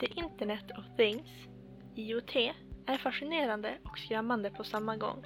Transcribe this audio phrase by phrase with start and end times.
[0.00, 1.28] The Internet of Things,
[1.94, 2.36] IoT,
[2.86, 5.24] är fascinerande och skrämmande på samma gång.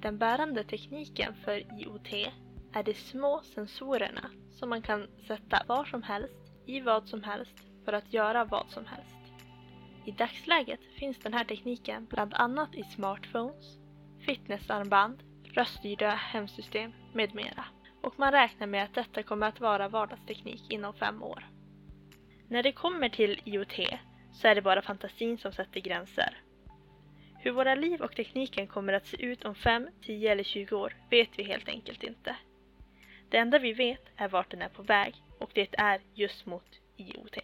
[0.00, 2.12] Den bärande tekniken för IoT
[2.72, 7.54] är de små sensorerna som man kan sätta var som helst, i vad som helst,
[7.84, 9.34] för att göra vad som helst.
[10.04, 13.78] I dagsläget finns den här tekniken bland annat i smartphones,
[14.26, 17.64] fitnessarmband, röststyrda hemsystem med mera.
[18.02, 21.59] Och man räknar med att detta kommer att vara vardagsteknik inom fem år.
[22.50, 23.74] När det kommer till IoT
[24.32, 26.36] så är det bara fantasin som sätter gränser.
[27.38, 30.96] Hur våra liv och tekniken kommer att se ut om 5, 10 eller 20 år
[31.10, 32.36] vet vi helt enkelt inte.
[33.28, 36.80] Det enda vi vet är vart den är på väg och det är just mot
[36.96, 37.38] IoT.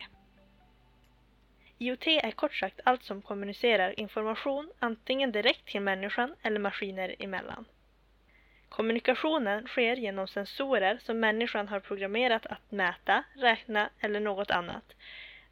[1.78, 7.64] IoT är kort sagt allt som kommunicerar information antingen direkt till människan eller maskiner emellan.
[8.68, 14.94] Kommunikationen sker genom sensorer som människan har programmerat att mäta, räkna eller något annat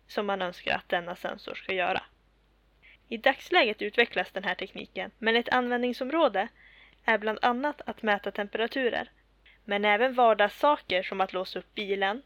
[0.06, 2.02] som man önskar att denna sensor ska göra.
[3.08, 6.48] I dagsläget utvecklas den här tekniken, men ett användningsområde
[7.04, 9.10] är bland annat att mäta temperaturer,
[9.64, 12.22] men även vardagssaker som att låsa upp bilen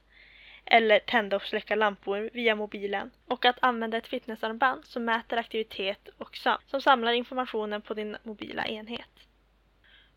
[0.64, 6.09] eller tända och släcka lampor via mobilen och att använda ett fitnessarmband som mäter aktivitet
[6.19, 9.28] och som samlar informationen på din mobila enhet.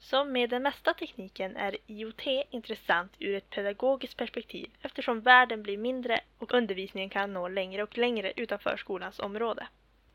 [0.02, 5.77] Som med den mesta tekniken är IoT intressant ur ett pedagogiskt perspektiv eftersom världen blir
[5.77, 9.67] mindre och undervisningen kan nå längre och längre utanför skolans område.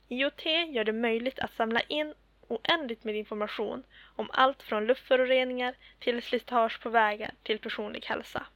[0.09, 2.15] IoT gör det möjligt att samla in
[2.49, 3.83] oändligt med information
[4.17, 8.47] om allt från luftföroreningar till slitage på vägar till personlig hälsa.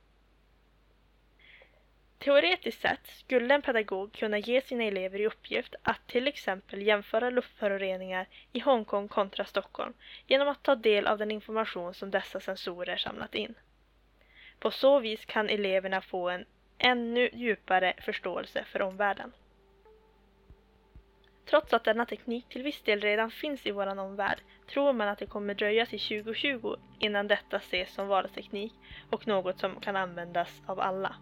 [2.20, 7.31] Teoretiskt sett skulle en pedagog kunna ge sina elever i uppgift att till exempel jämföra
[7.31, 9.92] luftföroreningar i Hongkong kontra Stockholm
[10.26, 13.54] genom att ta del av den information som dessa sensorer samlat in.
[14.58, 16.44] På så vis kan eleverna få en
[16.78, 19.32] ännu djupare förståelse för omvärlden.
[21.47, 24.38] Trots att denna teknik till viss del redan finns i vår omvärld
[24.72, 28.72] tror man att det kommer dröja till 2020 innan detta ses som vardagsteknik
[29.10, 31.16] och något som kan användas av alla.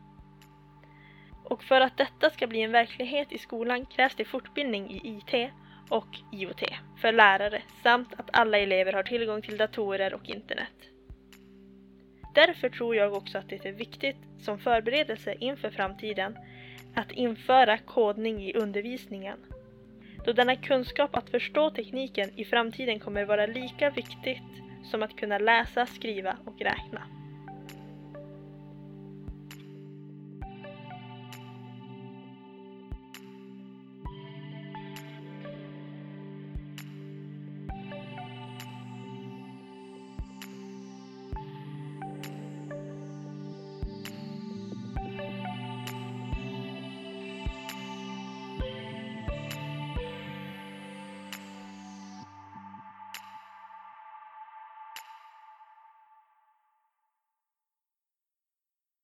[1.49, 5.51] Och för att detta ska bli en verklighet i skolan krävs det fortbildning i IT
[5.91, 6.63] och IoT
[7.01, 10.73] för lärare samt att alla elever har tillgång till datorer och internet.
[12.35, 16.37] Därför tror jag också att det är viktigt som förberedelse inför framtiden
[16.95, 19.39] att införa kodning i undervisningen.
[20.25, 24.43] Då denna kunskap att förstå tekniken i framtiden kommer vara lika viktigt
[24.91, 27.18] som att kunna läsa, skriva och räkna.